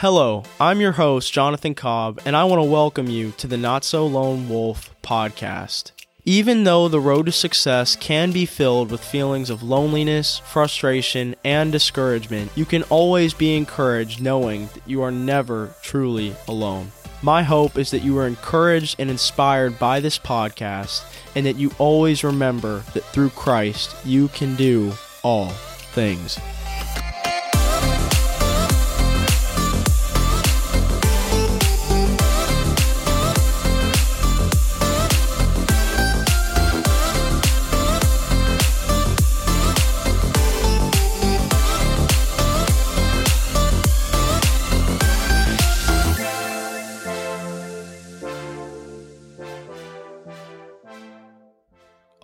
Hello, 0.00 0.44
I'm 0.60 0.80
your 0.80 0.92
host, 0.92 1.32
Jonathan 1.32 1.74
Cobb, 1.74 2.20
and 2.24 2.36
I 2.36 2.44
want 2.44 2.60
to 2.60 2.70
welcome 2.70 3.08
you 3.08 3.32
to 3.32 3.48
the 3.48 3.56
Not 3.56 3.82
So 3.82 4.06
Lone 4.06 4.48
Wolf 4.48 4.94
podcast. 5.02 5.90
Even 6.24 6.62
though 6.62 6.86
the 6.86 7.00
road 7.00 7.26
to 7.26 7.32
success 7.32 7.96
can 7.96 8.30
be 8.30 8.46
filled 8.46 8.92
with 8.92 9.02
feelings 9.02 9.50
of 9.50 9.64
loneliness, 9.64 10.38
frustration, 10.38 11.34
and 11.44 11.72
discouragement, 11.72 12.52
you 12.54 12.64
can 12.64 12.84
always 12.84 13.34
be 13.34 13.56
encouraged 13.56 14.22
knowing 14.22 14.68
that 14.68 14.86
you 14.86 15.02
are 15.02 15.10
never 15.10 15.74
truly 15.82 16.32
alone. 16.46 16.92
My 17.20 17.42
hope 17.42 17.76
is 17.76 17.90
that 17.90 18.04
you 18.04 18.16
are 18.18 18.28
encouraged 18.28 19.00
and 19.00 19.10
inspired 19.10 19.80
by 19.80 19.98
this 19.98 20.16
podcast, 20.16 21.02
and 21.34 21.44
that 21.44 21.56
you 21.56 21.72
always 21.78 22.22
remember 22.22 22.84
that 22.94 23.02
through 23.06 23.30
Christ 23.30 23.96
you 24.06 24.28
can 24.28 24.54
do 24.54 24.92
all 25.24 25.48
things. 25.48 26.38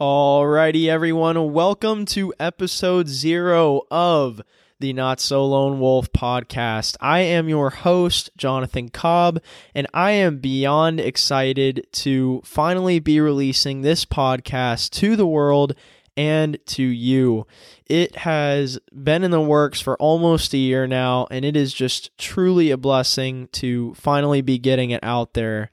Alrighty, 0.00 0.88
everyone, 0.88 1.52
welcome 1.52 2.04
to 2.06 2.34
episode 2.40 3.06
zero 3.06 3.82
of 3.92 4.42
the 4.80 4.92
Not 4.92 5.20
So 5.20 5.46
Lone 5.46 5.78
Wolf 5.78 6.10
podcast. 6.12 6.96
I 7.00 7.20
am 7.20 7.48
your 7.48 7.70
host, 7.70 8.30
Jonathan 8.36 8.88
Cobb, 8.88 9.40
and 9.72 9.86
I 9.94 10.10
am 10.10 10.38
beyond 10.38 10.98
excited 10.98 11.86
to 11.92 12.42
finally 12.44 12.98
be 12.98 13.20
releasing 13.20 13.82
this 13.82 14.04
podcast 14.04 14.90
to 14.94 15.14
the 15.14 15.28
world 15.28 15.76
and 16.16 16.58
to 16.66 16.82
you. 16.82 17.46
It 17.86 18.16
has 18.16 18.80
been 18.92 19.22
in 19.22 19.30
the 19.30 19.40
works 19.40 19.80
for 19.80 19.96
almost 19.98 20.52
a 20.54 20.58
year 20.58 20.88
now, 20.88 21.28
and 21.30 21.44
it 21.44 21.54
is 21.54 21.72
just 21.72 22.18
truly 22.18 22.72
a 22.72 22.76
blessing 22.76 23.48
to 23.52 23.94
finally 23.94 24.40
be 24.40 24.58
getting 24.58 24.90
it 24.90 25.04
out 25.04 25.34
there. 25.34 25.70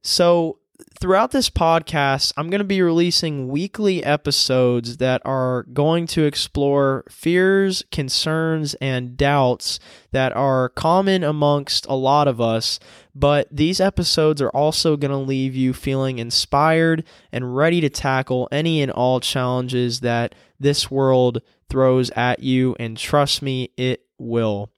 So, 0.00 0.60
throughout 1.00 1.30
this 1.30 1.50
podcast, 1.50 2.32
I'm 2.36 2.50
going 2.50 2.60
to 2.60 2.64
be 2.64 2.82
releasing 2.82 3.48
weekly 3.48 4.02
episodes 4.02 4.96
that 4.98 5.22
are 5.24 5.64
going 5.72 6.06
to 6.08 6.24
explore 6.24 7.04
fears, 7.08 7.84
concerns, 7.90 8.74
and 8.74 9.16
doubts 9.16 9.78
that 10.12 10.34
are 10.34 10.68
common 10.70 11.22
amongst 11.22 11.86
a 11.86 11.94
lot 11.94 12.28
of 12.28 12.40
us. 12.40 12.80
But 13.14 13.48
these 13.50 13.80
episodes 13.80 14.42
are 14.42 14.50
also 14.50 14.96
going 14.96 15.10
to 15.10 15.16
leave 15.16 15.54
you 15.54 15.72
feeling 15.72 16.18
inspired 16.18 17.04
and 17.32 17.56
ready 17.56 17.80
to 17.80 17.88
tackle 17.88 18.48
any 18.50 18.82
and 18.82 18.90
all 18.90 19.20
challenges 19.20 20.00
that 20.00 20.34
this 20.58 20.90
world 20.90 21.42
throws 21.68 22.10
at 22.10 22.40
you. 22.40 22.74
And 22.78 22.96
trust 22.96 23.42
me, 23.42 23.70
it 23.76 24.04
will. 24.18 24.70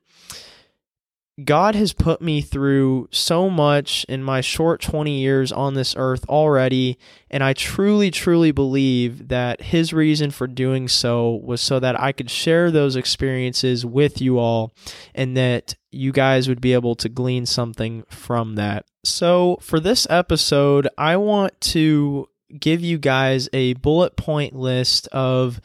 God 1.45 1.75
has 1.75 1.93
put 1.93 2.21
me 2.21 2.41
through 2.41 3.09
so 3.11 3.49
much 3.49 4.05
in 4.09 4.23
my 4.23 4.41
short 4.41 4.81
20 4.81 5.21
years 5.21 5.53
on 5.53 5.75
this 5.75 5.95
earth 5.97 6.25
already, 6.29 6.99
and 7.31 7.43
I 7.45 7.53
truly, 7.53 8.11
truly 8.11 8.51
believe 8.51 9.29
that 9.29 9.61
His 9.61 9.93
reason 9.93 10.31
for 10.31 10.47
doing 10.47 10.89
so 10.89 11.41
was 11.43 11.61
so 11.61 11.79
that 11.81 12.01
I 12.01 12.13
could 12.13 12.31
share 12.31 12.71
those 12.71 12.97
experiences 12.97 13.87
with 13.87 14.21
you 14.21 14.39
all 14.39 14.73
and 15.15 15.37
that 15.37 15.75
you 15.91 16.13
guys 16.13 16.49
would 16.49 16.61
be 16.61 16.73
able 16.73 16.95
to 16.97 17.09
glean 17.09 17.47
something 17.47 18.05
from 18.09 18.57
that. 18.57 18.85
So, 19.05 19.59
for 19.63 19.81
this 19.81 20.07
episode, 20.11 20.89
I 20.99 21.17
want 21.17 21.61
to 21.61 22.29
give 22.59 22.81
you 22.81 22.99
guys 22.99 23.49
a 23.53 23.75
bullet 23.75 24.17
point 24.17 24.55
list 24.55 25.07
of 25.09 25.61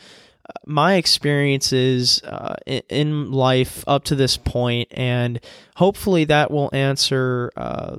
my 0.65 0.95
experiences 0.95 2.21
uh, 2.23 2.55
in 2.65 3.31
life 3.31 3.83
up 3.87 4.03
to 4.05 4.15
this 4.15 4.37
point, 4.37 4.89
and 4.91 5.39
hopefully 5.75 6.25
that 6.25 6.51
will 6.51 6.69
answer 6.73 7.51
uh, 7.55 7.97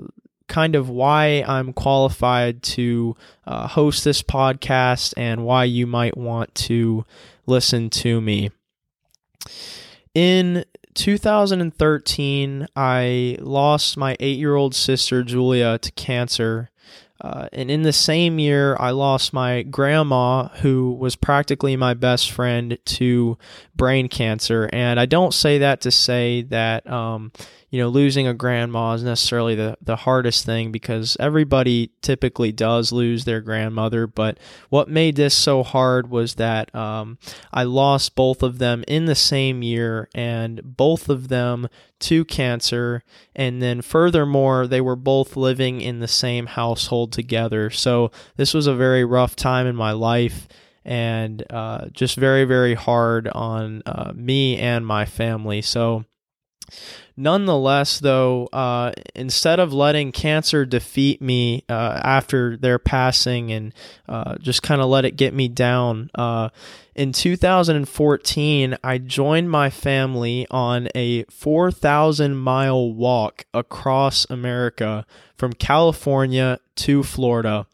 kind 0.48 0.74
of 0.74 0.88
why 0.88 1.44
I'm 1.46 1.72
qualified 1.72 2.62
to 2.62 3.16
uh, 3.46 3.66
host 3.68 4.04
this 4.04 4.22
podcast 4.22 5.14
and 5.16 5.44
why 5.44 5.64
you 5.64 5.86
might 5.86 6.16
want 6.16 6.54
to 6.54 7.04
listen 7.46 7.90
to 7.90 8.20
me. 8.20 8.50
In 10.14 10.64
2013, 10.94 12.66
I 12.74 13.36
lost 13.40 13.96
my 13.96 14.16
eight 14.18 14.38
year 14.38 14.54
old 14.54 14.74
sister 14.74 15.22
Julia 15.22 15.78
to 15.78 15.92
cancer. 15.92 16.70
Uh, 17.20 17.48
and 17.52 17.70
in 17.70 17.82
the 17.82 17.92
same 17.92 18.38
year, 18.38 18.76
I 18.78 18.90
lost 18.90 19.32
my 19.32 19.62
grandma, 19.62 20.48
who 20.48 20.92
was 20.92 21.16
practically 21.16 21.76
my 21.76 21.94
best 21.94 22.30
friend, 22.30 22.78
to 22.84 23.38
brain 23.74 24.08
cancer. 24.08 24.68
And 24.72 25.00
I 25.00 25.06
don't 25.06 25.32
say 25.34 25.58
that 25.58 25.80
to 25.82 25.90
say 25.90 26.42
that, 26.42 26.88
um, 26.90 27.32
you 27.70 27.80
know, 27.80 27.88
losing 27.88 28.26
a 28.26 28.34
grandma 28.34 28.92
is 28.92 29.02
necessarily 29.02 29.54
the, 29.54 29.76
the 29.82 29.96
hardest 29.96 30.46
thing 30.46 30.72
because 30.72 31.16
everybody 31.18 31.90
typically 32.00 32.52
does 32.52 32.92
lose 32.92 33.24
their 33.24 33.40
grandmother. 33.40 34.06
But 34.06 34.38
what 34.68 34.88
made 34.88 35.16
this 35.16 35.34
so 35.34 35.62
hard 35.62 36.08
was 36.08 36.34
that 36.34 36.74
um, 36.74 37.18
I 37.52 37.64
lost 37.64 38.14
both 38.14 38.42
of 38.42 38.58
them 38.58 38.84
in 38.86 39.06
the 39.06 39.14
same 39.14 39.62
year 39.62 40.08
and 40.14 40.76
both 40.76 41.08
of 41.08 41.28
them 41.28 41.68
to 41.98 42.24
cancer. 42.24 43.02
And 43.34 43.60
then 43.60 43.82
furthermore, 43.82 44.66
they 44.66 44.80
were 44.80 44.96
both 44.96 45.36
living 45.36 45.80
in 45.80 45.98
the 45.98 46.08
same 46.08 46.46
household 46.46 47.05
together. 47.06 47.70
So 47.70 48.10
this 48.36 48.54
was 48.54 48.66
a 48.66 48.74
very 48.74 49.04
rough 49.04 49.36
time 49.36 49.66
in 49.66 49.76
my 49.76 49.92
life 49.92 50.48
and 50.84 51.44
uh, 51.50 51.88
just 51.88 52.16
very, 52.16 52.44
very 52.44 52.74
hard 52.74 53.28
on 53.28 53.82
uh, 53.86 54.12
me 54.14 54.56
and 54.56 54.86
my 54.86 55.04
family. 55.04 55.60
So 55.62 56.04
Nonetheless, 57.16 58.00
though, 58.00 58.46
uh, 58.52 58.92
instead 59.14 59.58
of 59.58 59.72
letting 59.72 60.12
cancer 60.12 60.66
defeat 60.66 61.22
me 61.22 61.64
uh, 61.68 62.00
after 62.04 62.56
their 62.56 62.78
passing 62.78 63.50
and 63.52 63.72
uh, 64.08 64.36
just 64.38 64.62
kind 64.62 64.82
of 64.82 64.88
let 64.88 65.06
it 65.06 65.16
get 65.16 65.32
me 65.32 65.48
down, 65.48 66.10
uh, 66.14 66.50
in 66.94 67.12
2014, 67.12 68.76
I 68.82 68.98
joined 68.98 69.50
my 69.50 69.70
family 69.70 70.46
on 70.50 70.88
a 70.94 71.24
4,000 71.24 72.36
mile 72.36 72.92
walk 72.92 73.44
across 73.54 74.26
America 74.28 75.06
from 75.36 75.52
California 75.52 76.58
to 76.76 77.02
Florida. 77.02 77.66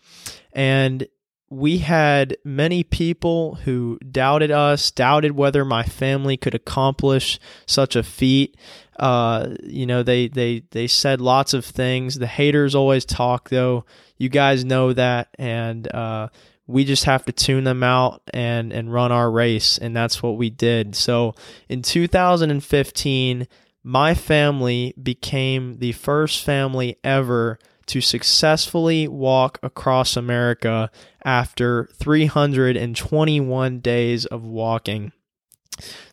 And 0.52 1.06
we 1.52 1.78
had 1.78 2.34
many 2.44 2.82
people 2.82 3.56
who 3.56 3.98
doubted 4.10 4.50
us, 4.50 4.90
doubted 4.90 5.32
whether 5.32 5.66
my 5.66 5.82
family 5.82 6.38
could 6.38 6.54
accomplish 6.54 7.38
such 7.66 7.94
a 7.94 8.02
feat. 8.02 8.56
Uh, 8.98 9.54
you 9.62 9.84
know, 9.84 10.02
they 10.02 10.28
they 10.28 10.62
they 10.70 10.86
said 10.86 11.20
lots 11.20 11.52
of 11.52 11.66
things. 11.66 12.18
The 12.18 12.26
haters 12.26 12.74
always 12.74 13.04
talk, 13.04 13.50
though. 13.50 13.84
You 14.16 14.30
guys 14.30 14.64
know 14.64 14.94
that, 14.94 15.28
and 15.38 15.92
uh, 15.94 16.28
we 16.66 16.86
just 16.86 17.04
have 17.04 17.26
to 17.26 17.32
tune 17.32 17.64
them 17.64 17.82
out 17.82 18.22
and 18.32 18.72
and 18.72 18.90
run 18.90 19.12
our 19.12 19.30
race, 19.30 19.76
and 19.76 19.94
that's 19.94 20.22
what 20.22 20.38
we 20.38 20.48
did. 20.48 20.96
So 20.96 21.34
in 21.68 21.82
2015, 21.82 23.46
my 23.84 24.14
family 24.14 24.94
became 25.02 25.74
the 25.80 25.92
first 25.92 26.42
family 26.42 26.96
ever 27.04 27.58
to 27.92 28.00
successfully 28.00 29.06
walk 29.06 29.58
across 29.62 30.16
America 30.16 30.90
after 31.26 31.90
321 31.92 33.80
days 33.80 34.24
of 34.24 34.42
walking. 34.46 35.12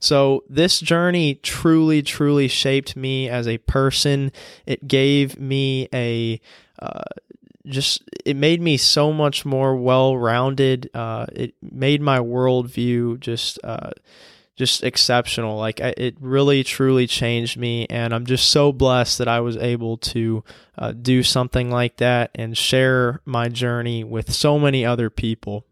So, 0.02 0.44
this 0.50 0.82
journey 0.82 1.36
truly, 1.36 2.02
truly 2.02 2.50
shaped 2.50 2.98
me 2.98 3.30
as 3.30 3.48
a 3.48 3.60
person. 3.60 4.34
It 4.66 4.90
gave 4.90 5.40
me 5.40 5.88
a 5.94 6.42
uh, 6.82 7.04
just, 7.66 8.04
it 8.26 8.36
made 8.36 8.62
me 8.62 8.76
so 8.76 9.14
much 9.14 9.46
more 9.46 9.74
well 9.74 10.18
rounded. 10.18 10.90
Uh, 10.94 11.28
it 11.32 11.54
made 11.62 12.02
my 12.02 12.20
worldview 12.20 13.22
just, 13.22 13.58
uh, 13.64 13.92
just 14.60 14.84
exceptional. 14.84 15.58
Like 15.58 15.80
it 15.80 16.18
really 16.20 16.66
truly 16.66 17.08
changed 17.08 17.58
me, 17.58 17.88
and 17.90 18.14
I'm 18.14 18.26
just 18.26 18.50
so 18.50 18.74
blessed 18.74 19.18
that 19.20 19.30
I 19.30 19.40
was 19.40 19.56
able 19.56 19.96
to 19.98 20.44
uh, 20.78 20.92
do 20.92 21.24
something 21.24 21.72
like 21.72 21.96
that 21.98 22.32
and 22.36 22.58
share 22.58 23.22
my 23.24 23.48
journey 23.48 24.04
with 24.04 24.34
so 24.34 24.60
many 24.60 24.86
other 24.86 25.10
people. 25.10 25.66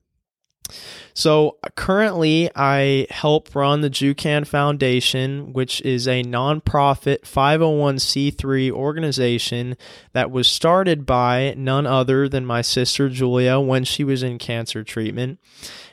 So 1.14 1.58
currently, 1.76 2.50
I 2.56 3.08
help 3.10 3.54
run 3.56 3.82
the 3.82 3.90
Jucan 3.90 4.48
Foundation, 4.48 5.52
which 5.52 5.82
is 5.82 6.08
a 6.08 6.24
nonprofit 6.24 7.22
501c3 7.22 8.72
organization 8.72 9.76
that 10.14 10.32
was 10.32 10.48
started 10.48 11.06
by 11.06 11.56
none 11.58 11.86
other 11.86 12.30
than 12.30 12.46
my 12.46 12.62
sister 12.62 13.10
Julia 13.10 13.60
when 13.60 13.84
she 13.84 14.06
was 14.06 14.24
in 14.24 14.38
cancer 14.38 14.84
treatment 14.84 15.40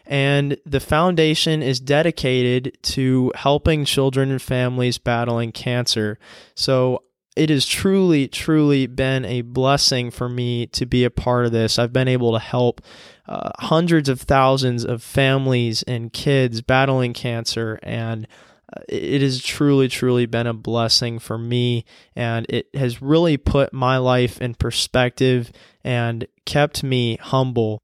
and 0.07 0.57
the 0.67 0.81
foundation 0.81 1.63
is 1.63 1.81
dedicated 1.81 2.77
to 2.83 3.33
helping 3.35 3.85
children 3.85 4.31
and 4.31 4.43
families 4.43 4.99
battling 4.99 5.53
cancer. 5.53 6.19
So 6.55 7.03
it 7.37 7.51
has 7.51 7.67
truly, 7.67 8.29
truly 8.29 8.87
been 8.87 9.25
a 9.25 9.41
blessing 9.43 10.11
for 10.11 10.29
me 10.29 10.67
to 10.69 10.87
be 10.87 11.05
a 11.05 11.11
part 11.11 11.47
of 11.47 11.53
this. 11.53 11.79
I've 11.79 11.93
been 11.93 12.09
able 12.09 12.33
to 12.33 12.39
help 12.39 12.81
uh, 13.27 13.51
hundreds 13.59 14.09
of 14.09 14.21
thousands 14.21 14.85
of 14.85 15.03
families 15.03 15.83
and 15.85 16.13
kids 16.13 16.61
battling 16.61 17.13
cancer, 17.13 17.81
and 17.83 18.29
uh, 18.73 18.83
it 18.89 19.21
has 19.23 19.43
truly, 19.43 19.89
truly 19.89 20.27
been 20.27 20.47
a 20.47 20.55
blessing 20.55 21.19
for 21.19 21.39
me. 21.39 21.85
And 22.15 22.47
it 22.49 22.69
has 22.75 23.03
really 23.03 23.37
put 23.37 23.73
my 23.73 23.97
life 23.99 24.41
in 24.41 24.55
perspective 24.55 25.51
and 25.83 26.27
kept 26.45 26.85
me 26.85 27.17
humble. 27.17 27.83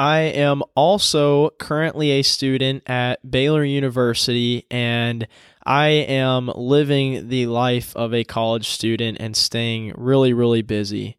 I 0.00 0.20
am 0.20 0.62
also 0.74 1.50
currently 1.58 2.12
a 2.12 2.22
student 2.22 2.88
at 2.88 3.30
Baylor 3.30 3.62
University 3.62 4.64
and 4.70 5.28
I 5.62 5.88
am 5.88 6.50
living 6.54 7.28
the 7.28 7.48
life 7.48 7.94
of 7.94 8.14
a 8.14 8.24
college 8.24 8.70
student 8.70 9.18
and 9.20 9.36
staying 9.36 9.92
really, 9.98 10.32
really 10.32 10.62
busy. 10.62 11.18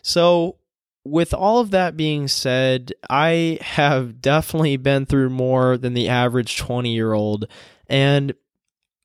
So, 0.00 0.56
with 1.04 1.34
all 1.34 1.58
of 1.58 1.72
that 1.72 1.94
being 1.94 2.26
said, 2.26 2.94
I 3.10 3.58
have 3.60 4.22
definitely 4.22 4.78
been 4.78 5.04
through 5.04 5.28
more 5.28 5.76
than 5.76 5.92
the 5.92 6.08
average 6.08 6.56
20 6.56 6.90
year 6.90 7.12
old. 7.12 7.46
And 7.86 8.32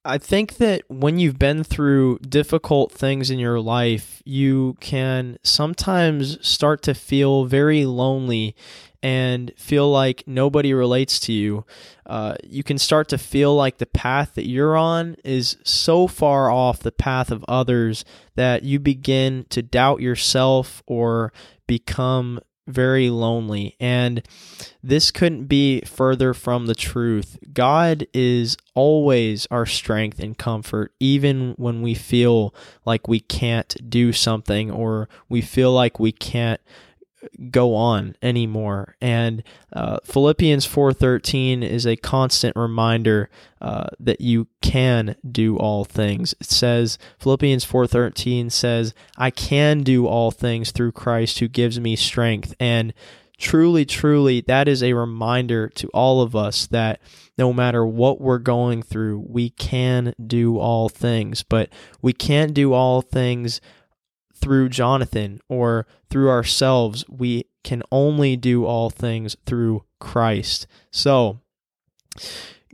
I 0.06 0.20
think 0.20 0.56
that 0.56 0.84
when 0.88 1.20
you've 1.20 1.38
been 1.38 1.66
through 1.66 2.20
difficult 2.20 2.94
things 2.94 3.30
in 3.30 3.40
your 3.40 3.60
life, 3.60 4.22
you 4.24 4.78
can 4.80 5.38
sometimes 5.44 6.38
start 6.48 6.82
to 6.84 6.94
feel 6.94 7.44
very 7.44 7.86
lonely 7.86 8.56
and 9.04 9.52
feel 9.58 9.90
like 9.92 10.24
nobody 10.26 10.74
relates 10.74 11.20
to 11.22 11.34
you. 11.34 11.66
Uh, 12.06 12.36
you 12.44 12.64
can 12.64 12.78
start 12.78 13.08
to 13.10 13.18
feel 13.18 13.56
like 13.56 13.78
the 13.78 13.86
path 13.86 14.36
that 14.36 14.48
you're 14.48 14.78
on 14.78 15.16
is 15.24 15.58
so 15.64 16.08
far 16.08 16.50
off 16.50 16.80
the 16.80 16.92
path 16.92 17.32
of 17.32 17.46
others 17.48 18.06
that 18.36 18.64
you 18.64 18.80
begin 18.80 19.46
to 19.50 19.62
doubt 19.62 20.02
yourself 20.02 20.82
or 20.88 21.32
become 21.68 22.40
very 22.68 23.10
lonely. 23.10 23.76
And 23.80 24.22
this 24.84 25.10
couldn't 25.10 25.46
be 25.46 25.82
further 25.82 26.34
from 26.34 26.68
the 26.68 26.76
truth. 26.76 27.40
God 27.54 28.06
is 28.14 28.58
always 28.76 29.48
our 29.50 29.66
strength 29.66 30.20
and 30.20 30.38
comfort, 30.38 30.94
even 31.00 31.54
when 31.58 31.82
we 31.82 31.94
feel 31.94 32.54
like 32.86 33.08
we 33.08 33.22
can't 33.22 33.76
do 33.90 34.12
something 34.12 34.70
or 34.70 35.08
we 35.30 35.42
feel 35.42 35.72
like 35.72 36.00
we 36.00 36.12
can't 36.12 36.62
go 37.50 37.76
on 37.76 38.16
anymore. 38.22 38.96
And 39.02 39.44
uh, 39.74 39.98
philippians 40.04 40.68
4.13 40.68 41.64
is 41.64 41.86
a 41.86 41.96
constant 41.96 42.56
reminder 42.56 43.30
uh, 43.62 43.88
that 44.00 44.22
you 44.22 44.48
can 44.62 45.16
do 45.30 45.58
all 45.58 45.84
things. 45.84 46.36
It 46.40 46.48
says 46.48 46.98
philippians 47.20 47.66
4.13 47.66 48.52
says 48.52 48.94
i 49.18 49.32
can 49.32 49.82
do 49.82 50.06
all 50.06 50.32
things 50.32 50.72
through 50.72 50.92
christ 50.92 51.40
who 51.40 51.48
gives 51.48 51.80
me 51.80 51.96
strength. 51.96 52.56
And 52.60 52.94
truly 53.40 53.86
truly 53.86 54.42
that 54.42 54.68
is 54.68 54.84
a 54.84 54.94
reminder 54.94 55.70
to 55.70 55.88
all 55.90 56.22
of 56.22 56.36
us 56.36 56.68
that 56.68 57.00
no 57.38 57.54
matter 57.54 57.86
what 57.86 58.20
we're 58.20 58.40
going 58.40 58.82
through 58.82 59.26
we 59.28 59.50
can 59.50 60.14
do 60.26 60.60
all 60.60 60.90
things. 60.90 61.44
But 61.44 61.70
we 62.02 62.14
can't 62.14 62.54
do 62.54 62.74
all 62.74 63.02
things 63.02 63.60
through 64.40 64.70
Jonathan 64.70 65.40
or 65.50 65.88
through 66.10 66.30
ourselves. 66.30 67.06
We 67.10 67.46
can 67.64 67.84
only 67.92 68.36
do 68.36 68.66
all 68.66 68.90
things 68.90 69.36
through 69.46 69.84
Christ. 70.00 70.68
So, 70.92 71.40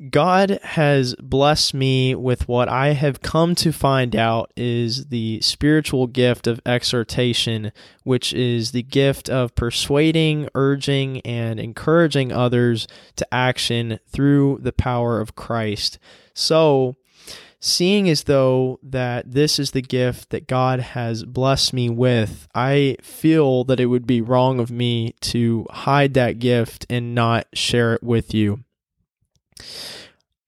God 0.10 0.60
has 0.63 1.15
blessed 1.15 1.74
me 1.74 2.15
with 2.15 2.48
what 2.48 2.68
I 2.68 2.94
have 2.94 3.21
come 3.21 3.54
to 3.56 3.71
find 3.71 4.15
out 4.15 4.51
is 4.56 5.06
the 5.07 5.39
spiritual 5.42 6.07
gift 6.07 6.48
of 6.48 6.60
exhortation, 6.65 7.71
which 8.04 8.33
is 8.33 8.71
the 8.71 8.81
gift 8.81 9.30
of 9.30 9.54
persuading, 9.56 10.50
urging, 10.56 11.21
and 11.21 11.60
encouraging 11.60 12.31
others 12.31 12.88
to 13.18 13.33
action 13.33 14.00
through 14.07 14.60
the 14.62 14.74
power 14.74 15.21
of 15.21 15.36
Christ. 15.36 16.00
So, 16.33 16.95
seeing 17.63 18.10
as 18.10 18.24
though 18.24 18.77
that 18.83 19.31
this 19.31 19.57
is 19.57 19.71
the 19.71 19.81
gift 19.81 20.31
that 20.31 20.48
God 20.48 20.81
has 20.81 21.24
blessed 21.24 21.71
me 21.74 21.89
with, 21.89 22.45
I 22.54 22.98
feel 23.01 23.63
that 23.63 23.80
it 23.80 23.86
would 23.86 24.06
be 24.06 24.19
wrong 24.19 24.60
of 24.60 24.69
me 24.69 25.15
to 25.21 25.65
hide 25.69 26.13
that 26.15 26.39
gift 26.39 26.86
and 26.89 27.15
not 27.15 27.48
share 27.54 27.94
it 27.94 28.04
with 28.04 28.33
you. 28.33 28.65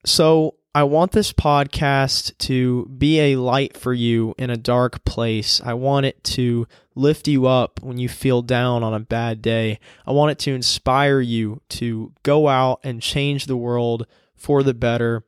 So, 0.05 0.55
I 0.75 0.83
want 0.83 1.13
this 1.13 1.31
podcast 1.31 2.37
to 2.39 2.85
be 2.87 3.21
a 3.21 3.37
light 3.37 3.77
for 3.77 3.93
you 3.93 4.35
in 4.37 4.49
a 4.49 4.57
dark 4.57 5.05
place. 5.05 5.61
I 5.63 5.73
want 5.73 6.05
it 6.05 6.21
to 6.25 6.67
lift 6.95 7.29
you 7.29 7.45
up 7.45 7.81
when 7.81 7.97
you 7.97 8.09
feel 8.09 8.41
down 8.41 8.83
on 8.83 8.93
a 8.93 8.99
bad 8.99 9.41
day. 9.41 9.79
I 10.05 10.11
want 10.11 10.31
it 10.31 10.39
to 10.39 10.51
inspire 10.51 11.21
you 11.21 11.61
to 11.69 12.11
go 12.23 12.49
out 12.49 12.81
and 12.83 13.01
change 13.01 13.45
the 13.45 13.55
world 13.55 14.05
for 14.35 14.63
the 14.63 14.73
better. 14.73 15.23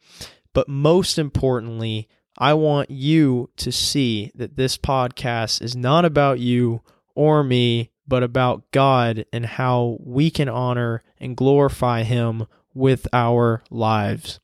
But 0.57 0.67
most 0.67 1.19
importantly, 1.19 2.09
I 2.35 2.55
want 2.55 2.89
you 2.89 3.51
to 3.57 3.71
see 3.71 4.31
that 4.33 4.55
this 4.55 4.75
podcast 4.75 5.61
is 5.61 5.75
not 5.75 6.03
about 6.03 6.39
you 6.39 6.81
or 7.13 7.43
me, 7.43 7.91
but 8.07 8.23
about 8.23 8.71
God 8.71 9.27
and 9.31 9.45
how 9.45 9.99
we 9.99 10.31
can 10.31 10.49
honor 10.49 11.03
and 11.19 11.37
glorify 11.37 12.01
Him 12.01 12.47
with 12.73 13.07
our 13.13 13.61
lives. 13.69 14.39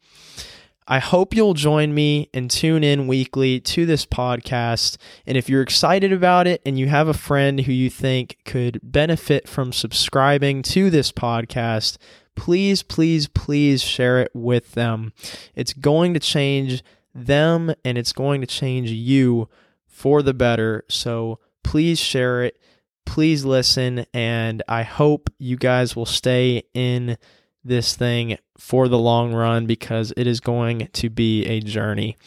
I 0.88 1.00
hope 1.00 1.34
you'll 1.34 1.56
join 1.56 1.96
me 1.96 2.30
and 2.32 2.52
tune 2.52 2.84
in 2.84 3.08
weekly 3.08 3.60
to 3.62 3.88
this 3.88 4.06
podcast. 4.06 4.98
And 5.26 5.36
if 5.36 5.50
you're 5.50 5.64
excited 5.64 6.14
about 6.14 6.46
it 6.46 6.62
and 6.64 6.78
you 6.78 6.90
have 6.90 7.08
a 7.08 7.16
friend 7.16 7.62
who 7.62 7.72
you 7.72 7.90
think 7.90 8.38
could 8.46 8.80
benefit 8.84 9.50
from 9.50 9.74
subscribing 9.74 10.62
to 10.62 10.92
this 10.92 11.12
podcast, 11.12 11.98
please, 12.36 12.84
please, 12.84 13.28
please 13.28 13.82
share 13.82 14.20
it 14.20 14.32
with 14.34 14.74
them. 14.74 15.14
It's 15.56 15.74
going 15.74 16.14
to 16.14 16.20
change 16.20 16.84
them 17.14 17.74
and 17.86 17.98
it's 17.98 18.14
going 18.14 18.42
to 18.42 18.48
change 18.48 18.90
you 18.90 19.50
for 19.88 20.22
the 20.22 20.34
better. 20.34 20.84
So 20.90 21.40
please 21.64 22.00
share 22.00 22.44
it. 22.44 22.60
Please 23.06 23.46
listen. 23.46 24.06
And 24.14 24.64
I 24.68 24.84
hope 24.84 25.30
you 25.38 25.58
guys 25.58 25.96
will 25.96 26.06
stay 26.06 26.64
in 26.74 27.18
this 27.64 27.96
thing 27.96 28.38
for 28.58 28.88
the 28.88 28.98
long 28.98 29.34
run 29.34 29.66
because 29.66 30.14
it 30.18 30.28
is 30.28 30.40
going 30.40 30.90
to 30.94 31.10
be 31.10 31.46
a 31.46 31.60
journey. 31.60 32.18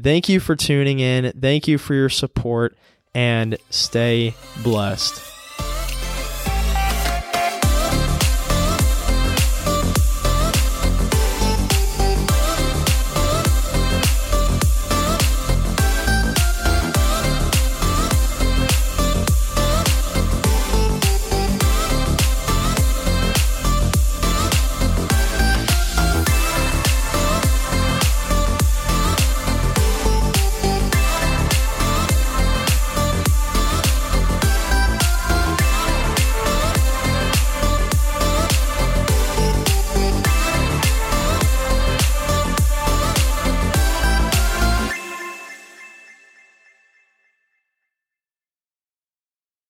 Thank 0.00 0.28
you 0.28 0.40
for 0.40 0.54
tuning 0.54 1.00
in. 1.00 1.32
Thank 1.40 1.66
you 1.66 1.78
for 1.78 1.94
your 1.94 2.08
support 2.08 2.76
and 3.14 3.56
stay 3.70 4.34
blessed. 4.62 5.35